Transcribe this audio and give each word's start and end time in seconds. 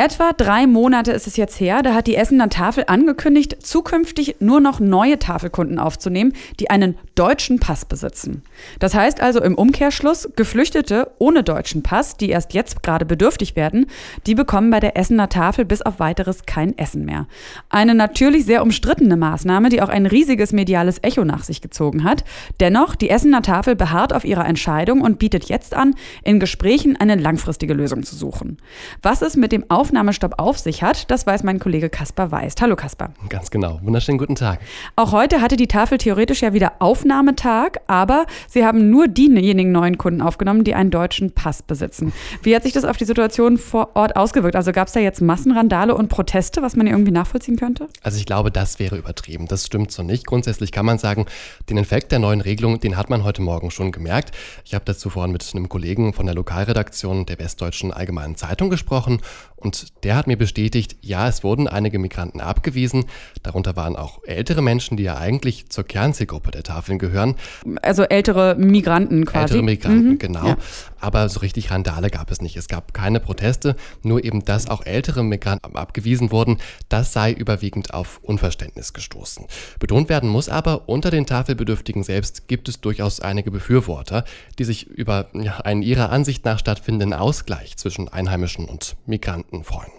Etwa 0.00 0.32
drei 0.32 0.66
Monate 0.66 1.12
ist 1.12 1.26
es 1.26 1.36
jetzt 1.36 1.60
her, 1.60 1.82
da 1.82 1.92
hat 1.92 2.06
die 2.06 2.16
Essener 2.16 2.48
Tafel 2.48 2.84
angekündigt, 2.86 3.58
zukünftig 3.60 4.36
nur 4.40 4.58
noch 4.58 4.80
neue 4.80 5.18
Tafelkunden 5.18 5.78
aufzunehmen, 5.78 6.32
die 6.58 6.70
einen 6.70 6.96
deutschen 7.16 7.60
Pass 7.60 7.84
besitzen. 7.84 8.42
Das 8.78 8.94
heißt 8.94 9.20
also 9.20 9.42
im 9.42 9.56
Umkehrschluss, 9.56 10.30
Geflüchtete 10.36 11.10
ohne 11.18 11.42
deutschen 11.42 11.82
Pass, 11.82 12.16
die 12.16 12.30
erst 12.30 12.54
jetzt 12.54 12.82
gerade 12.82 13.04
bedürftig 13.04 13.56
werden, 13.56 13.88
die 14.26 14.34
bekommen 14.34 14.70
bei 14.70 14.80
der 14.80 14.96
Essener 14.96 15.28
Tafel 15.28 15.66
bis 15.66 15.82
auf 15.82 16.00
weiteres 16.00 16.46
kein 16.46 16.78
Essen 16.78 17.04
mehr. 17.04 17.26
Eine 17.68 17.94
natürlich 17.94 18.46
sehr 18.46 18.62
umstrittene 18.62 19.18
Maßnahme, 19.18 19.68
die 19.68 19.82
auch 19.82 19.90
ein 19.90 20.06
riesiges 20.06 20.54
mediales 20.54 21.00
Echo 21.02 21.26
nach 21.26 21.44
sich 21.44 21.60
gezogen 21.60 22.04
hat. 22.04 22.24
Dennoch, 22.58 22.94
die 22.94 23.10
Essener 23.10 23.42
Tafel 23.42 23.76
beharrt 23.76 24.14
auf 24.14 24.24
ihrer 24.24 24.46
Entscheidung 24.46 25.02
und 25.02 25.18
bietet 25.18 25.50
jetzt 25.50 25.74
an, 25.74 25.94
in 26.24 26.40
Gesprächen 26.40 26.96
eine 26.96 27.16
langfristige 27.16 27.74
Lösung 27.74 28.02
zu 28.02 28.16
suchen. 28.16 28.56
Was 29.02 29.20
es 29.20 29.36
mit 29.36 29.52
dem 29.52 29.68
Auf 29.68 29.89
Aufnahmestopp 29.90 30.34
auf 30.38 30.56
sich 30.56 30.84
hat, 30.84 31.10
das 31.10 31.26
weiß 31.26 31.42
mein 31.42 31.58
Kollege 31.58 31.90
Kaspar 31.90 32.30
Weist. 32.30 32.62
Hallo 32.62 32.76
Kaspar. 32.76 33.12
Ganz 33.28 33.50
genau. 33.50 33.80
Wunderschönen 33.82 34.18
guten 34.18 34.36
Tag. 34.36 34.60
Auch 34.94 35.10
heute 35.10 35.40
hatte 35.40 35.56
die 35.56 35.66
Tafel 35.66 35.98
theoretisch 35.98 36.42
ja 36.42 36.52
wieder 36.52 36.74
Aufnahmetag, 36.78 37.80
aber 37.88 38.26
sie 38.46 38.64
haben 38.64 38.88
nur 38.88 39.08
diejenigen 39.08 39.72
neuen 39.72 39.98
Kunden 39.98 40.22
aufgenommen, 40.22 40.62
die 40.62 40.76
einen 40.76 40.92
deutschen 40.92 41.32
Pass 41.32 41.64
besitzen. 41.64 42.12
Wie 42.44 42.54
hat 42.54 42.62
sich 42.62 42.72
das 42.72 42.84
auf 42.84 42.98
die 42.98 43.04
Situation 43.04 43.58
vor 43.58 43.96
Ort 43.96 44.14
ausgewirkt? 44.14 44.54
Also 44.54 44.70
gab 44.70 44.86
es 44.86 44.92
da 44.92 45.00
jetzt 45.00 45.22
Massenrandale 45.22 45.96
und 45.96 46.06
Proteste, 46.06 46.62
was 46.62 46.76
man 46.76 46.86
irgendwie 46.86 47.10
nachvollziehen 47.10 47.56
könnte? 47.56 47.88
Also 48.04 48.16
ich 48.16 48.26
glaube, 48.26 48.52
das 48.52 48.78
wäre 48.78 48.96
übertrieben. 48.96 49.48
Das 49.48 49.66
stimmt 49.66 49.90
so 49.90 50.04
nicht. 50.04 50.24
Grundsätzlich 50.24 50.70
kann 50.70 50.86
man 50.86 50.98
sagen, 50.98 51.26
den 51.68 51.78
Effekt 51.78 52.12
der 52.12 52.20
neuen 52.20 52.42
Regelung, 52.42 52.78
den 52.78 52.96
hat 52.96 53.10
man 53.10 53.24
heute 53.24 53.42
Morgen 53.42 53.72
schon 53.72 53.90
gemerkt. 53.90 54.36
Ich 54.64 54.72
habe 54.72 54.84
dazu 54.84 55.10
vorhin 55.10 55.32
mit 55.32 55.50
einem 55.52 55.68
Kollegen 55.68 56.12
von 56.12 56.26
der 56.26 56.36
Lokalredaktion 56.36 57.26
der 57.26 57.40
Westdeutschen 57.40 57.92
Allgemeinen 57.92 58.36
Zeitung 58.36 58.70
gesprochen 58.70 59.20
und 59.56 59.69
der 60.02 60.16
hat 60.16 60.26
mir 60.26 60.36
bestätigt, 60.36 60.96
ja, 61.02 61.28
es 61.28 61.44
wurden 61.44 61.68
einige 61.68 61.98
Migranten 61.98 62.40
abgewiesen. 62.40 63.04
Darunter 63.42 63.76
waren 63.76 63.96
auch 63.96 64.20
ältere 64.24 64.62
Menschen, 64.62 64.96
die 64.96 65.02
ja 65.02 65.16
eigentlich 65.16 65.68
zur 65.68 65.84
Kernzielgruppe 65.84 66.50
der 66.50 66.62
Tafeln 66.62 66.98
gehören. 66.98 67.36
Also 67.82 68.04
ältere 68.04 68.54
Migranten 68.56 69.24
quasi. 69.24 69.54
Ältere 69.54 69.62
Migranten, 69.62 70.08
mhm. 70.10 70.18
genau. 70.18 70.46
Ja. 70.46 70.56
Aber 71.00 71.28
so 71.28 71.40
richtig 71.40 71.70
Randale 71.70 72.10
gab 72.10 72.30
es 72.30 72.42
nicht. 72.42 72.56
Es 72.56 72.68
gab 72.68 72.92
keine 72.94 73.20
Proteste, 73.20 73.76
nur 74.02 74.22
eben, 74.24 74.44
dass 74.44 74.68
auch 74.68 74.84
ältere 74.84 75.24
Migranten 75.24 75.74
abgewiesen 75.74 76.30
wurden, 76.30 76.58
das 76.88 77.12
sei 77.12 77.32
überwiegend 77.32 77.94
auf 77.94 78.20
Unverständnis 78.22 78.92
gestoßen. 78.92 79.46
Betont 79.78 80.08
werden 80.08 80.28
muss 80.28 80.48
aber, 80.48 80.88
unter 80.88 81.10
den 81.10 81.26
Tafelbedürftigen 81.26 82.02
selbst 82.02 82.48
gibt 82.48 82.68
es 82.68 82.80
durchaus 82.80 83.20
einige 83.20 83.50
Befürworter, 83.50 84.24
die 84.58 84.64
sich 84.64 84.86
über 84.86 85.28
einen 85.64 85.82
ihrer 85.82 86.10
Ansicht 86.10 86.44
nach 86.44 86.58
stattfindenden 86.58 87.12
Ausgleich 87.12 87.76
zwischen 87.76 88.08
Einheimischen 88.08 88.66
und 88.66 88.96
Migranten 89.06 89.59
freuen. 89.64 89.90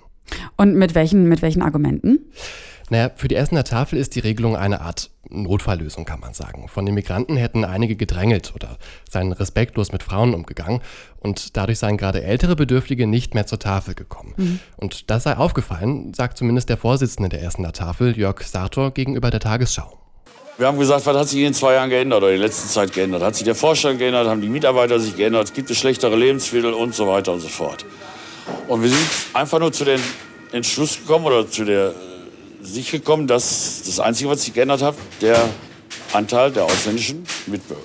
Und 0.57 0.75
mit 0.75 0.95
welchen, 0.95 1.27
mit 1.27 1.41
welchen 1.41 1.61
Argumenten? 1.61 2.31
Naja, 2.89 3.09
für 3.15 3.29
die 3.29 3.35
Essener 3.35 3.63
Tafel 3.63 3.97
ist 3.97 4.15
die 4.15 4.19
Regelung 4.19 4.57
eine 4.57 4.81
Art 4.81 5.11
Notfalllösung, 5.29 6.03
kann 6.03 6.19
man 6.19 6.33
sagen. 6.33 6.67
Von 6.67 6.85
den 6.85 6.93
Migranten 6.93 7.37
hätten 7.37 7.63
einige 7.63 7.95
gedrängelt 7.95 8.51
oder 8.53 8.77
seien 9.09 9.31
respektlos 9.31 9.93
mit 9.93 10.03
Frauen 10.03 10.33
umgegangen 10.33 10.81
und 11.21 11.55
dadurch 11.55 11.79
seien 11.79 11.95
gerade 11.95 12.21
ältere 12.21 12.57
Bedürftige 12.57 13.07
nicht 13.07 13.33
mehr 13.33 13.47
zur 13.47 13.59
Tafel 13.59 13.95
gekommen. 13.95 14.33
Mhm. 14.35 14.59
Und 14.75 15.09
das 15.09 15.23
sei 15.23 15.37
aufgefallen, 15.37 16.13
sagt 16.13 16.37
zumindest 16.37 16.67
der 16.67 16.75
Vorsitzende 16.75 17.29
der 17.29 17.43
Essener 17.43 17.71
Tafel, 17.71 18.17
Jörg 18.17 18.41
Sartor, 18.41 18.91
gegenüber 18.91 19.31
der 19.31 19.39
Tagesschau. 19.39 19.97
Wir 20.57 20.67
haben 20.67 20.77
gesagt, 20.77 21.05
was 21.05 21.17
hat 21.17 21.29
sich 21.29 21.39
in 21.39 21.45
den 21.45 21.53
zwei 21.53 21.75
Jahren 21.75 21.89
geändert 21.89 22.17
oder 22.17 22.31
in 22.33 22.39
der 22.39 22.47
letzten 22.47 22.67
Zeit 22.67 22.91
geändert? 22.91 23.23
Hat 23.23 23.35
sich 23.35 23.45
der 23.45 23.55
Vorstand 23.55 23.99
geändert? 23.99 24.27
Haben 24.27 24.41
die 24.41 24.49
Mitarbeiter 24.49 24.99
sich 24.99 25.15
geändert? 25.15 25.53
Gibt 25.53 25.71
es 25.71 25.77
schlechtere 25.77 26.17
Lebensmittel 26.17 26.73
und 26.73 26.93
so 26.93 27.07
weiter 27.07 27.31
und 27.31 27.39
so 27.39 27.47
fort? 27.47 27.85
Und 28.71 28.83
wir 28.83 28.89
sind 28.89 29.05
einfach 29.33 29.59
nur 29.59 29.73
zu 29.73 29.83
dem 29.83 29.99
Entschluss 30.53 30.97
gekommen 30.99 31.25
oder 31.25 31.45
zu 31.45 31.65
der 31.65 31.93
sich 32.61 32.89
gekommen, 32.89 33.27
dass 33.27 33.83
das 33.85 33.99
Einzige, 33.99 34.29
was 34.29 34.43
sich 34.43 34.53
geändert 34.53 34.81
hat, 34.81 34.95
der 35.19 35.49
Anteil 36.13 36.53
der 36.53 36.63
ausländischen 36.63 37.25
Mitbürger. 37.47 37.81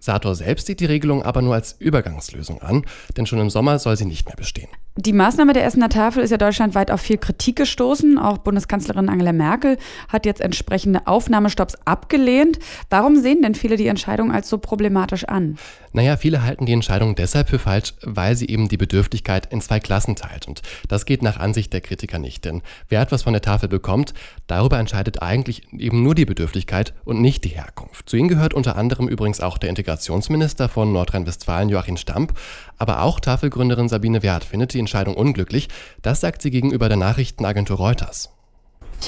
Sator 0.00 0.34
selbst 0.34 0.66
sieht 0.66 0.80
die 0.80 0.86
Regelung 0.86 1.22
aber 1.22 1.40
nur 1.40 1.54
als 1.54 1.76
Übergangslösung 1.78 2.62
an, 2.62 2.84
denn 3.16 3.26
schon 3.26 3.38
im 3.38 3.48
Sommer 3.48 3.78
soll 3.78 3.96
sie 3.96 4.06
nicht 4.06 4.26
mehr 4.26 4.34
bestehen. 4.34 4.70
Die 4.96 5.12
Maßnahme 5.12 5.54
der 5.54 5.64
Essener 5.64 5.88
Tafel 5.88 6.22
ist 6.22 6.30
ja 6.30 6.36
deutschlandweit 6.36 6.92
auf 6.92 7.00
viel 7.00 7.18
Kritik 7.18 7.56
gestoßen. 7.56 8.16
Auch 8.16 8.38
Bundeskanzlerin 8.38 9.08
Angela 9.08 9.32
Merkel 9.32 9.76
hat 10.08 10.24
jetzt 10.24 10.40
entsprechende 10.40 11.08
Aufnahmestopps 11.08 11.74
abgelehnt. 11.84 12.60
Warum 12.90 13.16
sehen 13.16 13.42
denn 13.42 13.56
viele 13.56 13.76
die 13.76 13.88
Entscheidung 13.88 14.30
als 14.30 14.48
so 14.48 14.58
problematisch 14.58 15.24
an? 15.24 15.58
Naja, 15.92 16.16
viele 16.16 16.42
halten 16.42 16.66
die 16.66 16.72
Entscheidung 16.72 17.16
deshalb 17.16 17.48
für 17.48 17.58
falsch, 17.58 17.94
weil 18.02 18.36
sie 18.36 18.46
eben 18.48 18.68
die 18.68 18.76
Bedürftigkeit 18.76 19.52
in 19.52 19.60
zwei 19.60 19.80
Klassen 19.80 20.14
teilt. 20.14 20.46
Und 20.46 20.62
das 20.88 21.06
geht 21.06 21.22
nach 21.22 21.40
Ansicht 21.40 21.72
der 21.72 21.80
Kritiker 21.80 22.20
nicht. 22.20 22.44
Denn 22.44 22.62
wer 22.88 23.00
etwas 23.00 23.24
von 23.24 23.32
der 23.32 23.42
Tafel 23.42 23.68
bekommt, 23.68 24.14
darüber 24.46 24.78
entscheidet 24.78 25.22
eigentlich 25.22 25.72
eben 25.72 26.04
nur 26.04 26.14
die 26.14 26.24
Bedürftigkeit 26.24 26.94
und 27.04 27.20
nicht 27.20 27.42
die 27.42 27.48
Herkunft. 27.48 28.08
Zu 28.08 28.16
ihnen 28.16 28.28
gehört 28.28 28.54
unter 28.54 28.76
anderem 28.76 29.08
übrigens 29.08 29.40
auch 29.40 29.58
der 29.58 29.70
Integrationsminister 29.70 30.68
von 30.68 30.92
Nordrhein-Westfalen, 30.92 31.68
Joachim 31.68 31.96
Stamp. 31.96 32.34
Aber 32.78 33.02
auch 33.02 33.18
Tafelgründerin 33.18 33.88
Sabine 33.88 34.22
Wert 34.22 34.44
findet 34.44 34.74
die 34.74 34.83
Entscheidung 34.84 35.14
unglücklich. 35.14 35.68
Das 36.02 36.20
sagt 36.20 36.42
sie 36.42 36.50
gegenüber 36.50 36.88
der 36.88 36.98
Nachrichtenagentur 36.98 37.76
Reuters. 37.76 38.30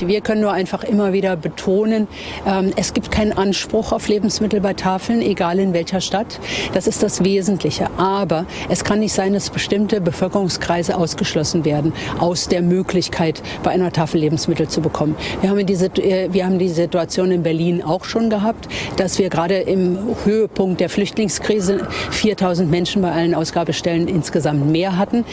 Wir 0.00 0.20
können 0.20 0.42
nur 0.42 0.52
einfach 0.52 0.84
immer 0.84 1.12
wieder 1.12 1.36
betonen, 1.36 2.06
ähm, 2.46 2.72
es 2.76 2.92
gibt 2.92 3.10
keinen 3.10 3.32
Anspruch 3.32 3.92
auf 3.92 4.08
Lebensmittel 4.08 4.60
bei 4.60 4.74
Tafeln, 4.74 5.22
egal 5.22 5.58
in 5.58 5.72
welcher 5.72 6.00
Stadt. 6.00 6.38
Das 6.74 6.86
ist 6.86 7.02
das 7.02 7.24
Wesentliche. 7.24 7.88
Aber 7.96 8.46
es 8.68 8.84
kann 8.84 9.00
nicht 9.00 9.12
sein, 9.12 9.32
dass 9.32 9.50
bestimmte 9.50 10.00
Bevölkerungskreise 10.00 10.96
ausgeschlossen 10.96 11.64
werden 11.64 11.92
aus 12.18 12.48
der 12.48 12.62
Möglichkeit, 12.62 13.42
bei 13.62 13.70
einer 13.70 13.92
Tafel 13.92 14.20
Lebensmittel 14.20 14.68
zu 14.68 14.80
bekommen. 14.80 15.16
Wir 15.40 15.50
haben, 15.50 15.64
diese, 15.66 15.86
äh, 15.86 16.32
wir 16.32 16.44
haben 16.44 16.58
die 16.58 16.68
Situation 16.68 17.30
in 17.30 17.42
Berlin 17.42 17.82
auch 17.82 18.04
schon 18.04 18.30
gehabt, 18.30 18.68
dass 18.96 19.18
wir 19.18 19.30
gerade 19.30 19.56
im 19.56 19.98
Höhepunkt 20.24 20.80
der 20.80 20.88
Flüchtlingskrise 20.88 21.86
4000 22.10 22.70
Menschen 22.70 23.02
bei 23.02 23.12
allen 23.12 23.34
Ausgabestellen 23.34 24.08
insgesamt 24.08 24.70
mehr 24.70 24.98
hatten. 24.98 25.24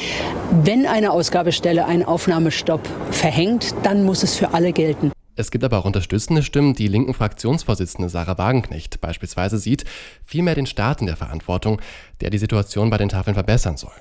Wenn 0.64 0.86
eine 0.86 1.12
Ausgabestelle 1.12 1.86
einen 1.86 2.04
Aufnahmestopp 2.04 2.82
verhängt, 3.12 3.76
dann 3.84 4.04
muss 4.04 4.24
es 4.24 4.36
für 4.36 4.43
alle 4.52 4.74
gelten. 4.74 5.12
Es 5.36 5.50
gibt 5.50 5.64
aber 5.64 5.80
auch 5.80 5.86
unterstützende 5.86 6.44
Stimmen. 6.44 6.76
Die 6.76 6.88
linken 6.88 7.14
Fraktionsvorsitzende 7.14 8.10
Sarah 8.10 8.38
Wagenknecht 8.38 9.02
beispielsweise 9.02 9.58
sieht 9.58 9.84
vielmehr 10.24 10.56
den 10.56 10.68
Staat 10.68 11.02
in 11.02 11.08
der 11.08 11.18
Verantwortung, 11.18 11.82
der 12.22 12.30
die 12.30 12.38
Situation 12.38 12.90
bei 12.90 12.98
den 12.98 13.10
Tafeln 13.10 13.34
verbessern 13.34 13.78
soll. 13.78 13.94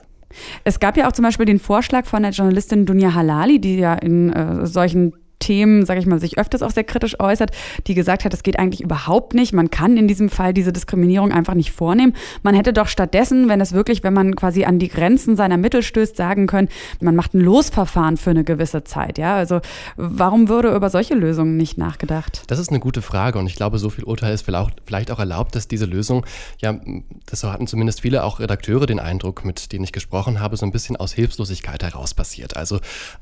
Es 0.65 0.81
gab 0.81 0.97
ja 0.97 1.09
auch 1.09 1.13
zum 1.13 1.25
Beispiel 1.25 1.47
den 1.47 1.59
Vorschlag 1.59 2.07
von 2.07 2.23
der 2.23 2.33
Journalistin 2.33 2.87
Dunja 2.87 3.15
Halali, 3.15 3.61
die 3.61 3.77
ja 3.77 3.95
in 3.95 4.33
äh, 4.33 4.67
solchen 4.67 5.15
Themen, 5.43 5.85
sage 5.85 5.99
ich 5.99 6.07
mal, 6.07 6.21
sich 6.21 6.39
öfters 6.39 6.63
auch 6.63 6.71
sehr 6.71 6.85
kritisch 6.85 7.19
äußert, 7.19 7.51
die 7.89 7.95
gesagt 7.95 8.25
hat, 8.25 8.33
das 8.33 8.45
geht 8.45 8.61
eigentlich 8.61 8.81
überhaupt 8.81 9.35
nicht. 9.35 9.53
Man 9.53 9.71
kann 9.71 9.97
in 9.97 10.07
diesem 10.07 10.29
Fall 10.29 10.55
diese 10.55 10.73
Diskriminierung 10.73 11.33
einfach 11.33 11.55
nicht 11.55 11.73
vornehmen. 11.73 12.15
Man 12.45 12.55
hätte 12.55 12.73
doch 12.73 12.87
stattdessen, 12.87 13.49
wenn 13.49 13.61
es 13.61 13.73
wirklich, 13.73 14.05
wenn 14.05 14.15
man 14.15 14.37
quasi 14.37 14.65
an 14.65 14.79
die 14.79 14.87
Grenzen 14.87 15.35
seiner 15.35 15.57
Mittel 15.57 15.83
stößt, 15.83 16.17
sagen 16.17 16.47
können, 16.47 16.69
man 17.01 17.17
macht 17.17 17.35
ein 17.35 17.41
Losverfahren 17.41 18.17
für 18.17 18.31
eine 18.31 18.45
gewisse 18.45 18.85
Zeit. 18.85 19.19
Ja, 19.19 19.35
also 19.35 19.61
warum 19.97 20.49
würde 20.49 20.73
über 20.75 20.91
solche 20.91 21.15
Lösungen 21.15 21.57
nicht 21.57 21.77
nachgedacht? 21.77 22.45
Das 22.47 22.61
ist 22.61 22.69
eine 22.69 22.79
gute 22.79 23.03
Frage 23.03 23.41
und 23.41 23.49
ich 23.49 23.57
glaube, 23.57 23.79
so 23.81 23.91
viel 23.91 24.05
Urteil 24.05 24.33
ist 24.33 24.47
vielleicht 24.87 25.11
auch 25.11 25.19
erlaubt, 25.19 25.57
dass 25.57 25.67
diese 25.67 25.87
Lösung, 25.87 26.25
ja, 26.61 26.79
das 27.27 27.43
hatten 27.43 27.67
zumindest 27.67 28.03
viele 28.03 28.23
auch 28.23 28.39
Redakteure 28.39 28.87
den 28.87 29.01
Eindruck, 29.01 29.45
mit 29.45 29.73
denen 29.73 29.83
ich 29.83 29.93
gesprochen 29.93 30.39
habe, 30.39 30.57
so 30.57 30.65
ein 30.65 30.71
bisschen 30.71 30.95
aus 30.95 31.13
Hilflosigkeit 31.13 31.83
heraus 31.83 32.15
passiert. 32.15 32.57
Also 32.57 32.79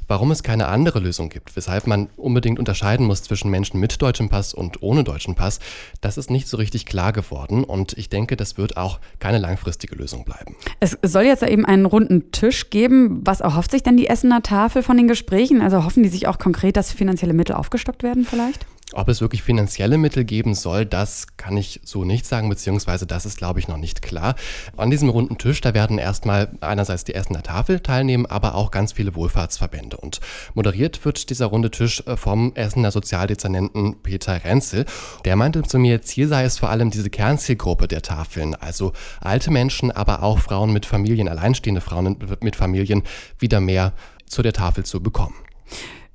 warum 0.06 0.30
es 0.32 0.42
keine 0.42 0.68
andere 0.68 0.98
Lösung 0.98 1.30
gibt, 1.30 1.56
weshalb 1.56 1.86
man 1.86 2.09
unbedingt 2.16 2.58
unterscheiden 2.58 3.06
muss 3.06 3.22
zwischen 3.22 3.50
Menschen 3.50 3.80
mit 3.80 4.00
deutschem 4.02 4.28
Pass 4.28 4.54
und 4.54 4.82
ohne 4.82 5.04
deutschen 5.04 5.34
Pass, 5.34 5.60
das 6.00 6.18
ist 6.18 6.30
nicht 6.30 6.48
so 6.48 6.56
richtig 6.56 6.86
klar 6.86 7.12
geworden 7.12 7.64
und 7.64 7.96
ich 7.98 8.08
denke, 8.08 8.36
das 8.36 8.58
wird 8.58 8.76
auch 8.76 9.00
keine 9.18 9.38
langfristige 9.38 9.94
Lösung 9.94 10.24
bleiben. 10.24 10.56
Es 10.80 10.98
soll 11.02 11.24
jetzt 11.24 11.42
eben 11.42 11.64
einen 11.64 11.86
runden 11.86 12.32
Tisch 12.32 12.70
geben. 12.70 13.20
Was 13.24 13.40
erhofft 13.40 13.70
sich 13.70 13.82
denn 13.82 13.96
die 13.96 14.08
Essener 14.08 14.42
Tafel 14.42 14.82
von 14.82 14.96
den 14.96 15.08
Gesprächen? 15.08 15.60
Also 15.60 15.84
hoffen 15.84 16.02
die 16.02 16.08
sich 16.08 16.26
auch 16.26 16.38
konkret, 16.38 16.76
dass 16.76 16.92
finanzielle 16.92 17.32
Mittel 17.32 17.54
aufgestockt 17.54 18.02
werden 18.02 18.24
vielleicht? 18.24 18.66
Ob 18.92 19.08
es 19.08 19.20
wirklich 19.20 19.42
finanzielle 19.42 19.98
Mittel 19.98 20.24
geben 20.24 20.54
soll, 20.54 20.84
das 20.84 21.36
kann 21.36 21.56
ich 21.56 21.80
so 21.84 22.04
nicht 22.04 22.26
sagen, 22.26 22.48
beziehungsweise 22.48 23.06
das 23.06 23.24
ist, 23.24 23.38
glaube 23.38 23.60
ich, 23.60 23.68
noch 23.68 23.76
nicht 23.76 24.02
klar. 24.02 24.34
An 24.76 24.90
diesem 24.90 25.08
runden 25.08 25.38
Tisch, 25.38 25.60
da 25.60 25.74
werden 25.74 25.98
erstmal 25.98 26.50
einerseits 26.60 27.04
die 27.04 27.14
Essener 27.14 27.42
Tafel 27.42 27.80
teilnehmen, 27.80 28.26
aber 28.26 28.56
auch 28.56 28.72
ganz 28.72 28.92
viele 28.92 29.14
Wohlfahrtsverbände. 29.14 29.96
Und 29.96 30.20
moderiert 30.54 31.04
wird 31.04 31.30
dieser 31.30 31.46
runde 31.46 31.70
Tisch 31.70 32.02
äh, 32.06 32.16
vom 32.16 32.52
Essener 32.56 32.90
Sozialdezernenten 32.90 34.02
Peter 34.02 34.44
Renzel. 34.44 34.86
Der 35.24 35.36
meinte 35.36 35.62
zu 35.62 35.78
mir, 35.78 36.02
Ziel 36.02 36.26
sei 36.26 36.42
es 36.44 36.58
vor 36.58 36.70
allem 36.70 36.90
diese 36.90 37.10
Kernzielgruppe 37.10 37.86
der 37.86 38.02
Tafeln, 38.02 38.56
also 38.56 38.92
alte 39.20 39.52
Menschen, 39.52 39.92
aber 39.92 40.22
auch 40.24 40.40
Frauen 40.40 40.72
mit 40.72 40.84
Familien, 40.84 41.28
alleinstehende 41.28 41.80
Frauen 41.80 42.16
mit 42.40 42.56
Familien, 42.56 43.04
wieder 43.38 43.60
mehr 43.60 43.92
zu 44.26 44.42
der 44.42 44.52
Tafel 44.52 44.84
zu 44.84 45.00
bekommen. 45.00 45.34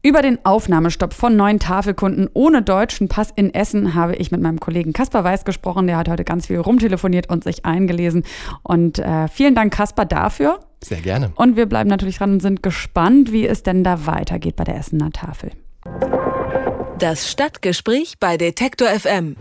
Über 0.06 0.22
den 0.22 0.38
Aufnahmestopp 0.46 1.16
von 1.16 1.36
neuen 1.36 1.58
Tafelkunden 1.58 2.30
ohne 2.36 2.62
deutschen 2.62 3.08
Pass 3.08 3.30
in 3.36 3.52
Essen 3.52 3.96
habe 3.96 4.16
ich 4.16 4.30
mit 4.30 4.40
meinem 4.40 4.60
Kollegen 4.60 4.94
Kaspar 4.94 5.24
Weiß 5.24 5.46
gesprochen. 5.46 5.88
Der 5.88 5.98
hat 5.98 6.08
heute 6.08 6.24
ganz 6.24 6.46
viel 6.46 6.60
rumtelefoniert 6.60 7.28
und 7.28 7.44
sich 7.44 7.66
eingelesen. 7.66 8.24
Und 8.62 9.00
äh, 9.00 9.28
vielen 9.28 9.56
Dank, 9.56 9.74
Kaspar, 9.74 10.06
dafür. 10.06 10.60
Sehr 10.84 11.02
gerne. 11.02 11.32
Und 11.34 11.56
wir 11.56 11.66
bleiben 11.66 11.90
natürlich 11.90 12.20
dran 12.20 12.34
und 12.34 12.40
sind 12.40 12.62
gespannt, 12.62 13.32
wie 13.32 13.48
es 13.48 13.64
denn 13.64 13.84
da 13.84 14.06
weitergeht 14.06 14.56
bei 14.56 14.64
der 14.64 14.78
Essener 14.78 15.10
Tafel. 15.10 15.50
Das 17.00 17.28
Stadtgespräch 17.32 18.20
bei 18.20 18.38
Detektor 18.38 18.90
FM. 18.90 19.36